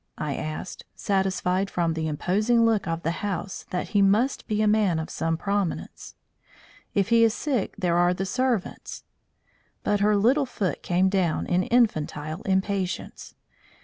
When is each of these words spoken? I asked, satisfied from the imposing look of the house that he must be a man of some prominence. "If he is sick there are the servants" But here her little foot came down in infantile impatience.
I 0.17 0.35
asked, 0.35 0.83
satisfied 0.95 1.69
from 1.69 1.93
the 1.93 2.07
imposing 2.07 2.65
look 2.65 2.87
of 2.87 3.03
the 3.03 3.11
house 3.21 3.67
that 3.69 3.89
he 3.89 4.01
must 4.01 4.47
be 4.47 4.63
a 4.63 4.67
man 4.67 4.97
of 4.97 5.11
some 5.11 5.37
prominence. 5.37 6.15
"If 6.95 7.09
he 7.09 7.23
is 7.23 7.35
sick 7.35 7.75
there 7.77 7.97
are 7.99 8.11
the 8.15 8.25
servants" 8.25 9.03
But 9.83 9.99
here 9.99 10.09
her 10.09 10.17
little 10.17 10.47
foot 10.47 10.81
came 10.81 11.07
down 11.07 11.45
in 11.45 11.61
infantile 11.61 12.41
impatience. 12.47 13.35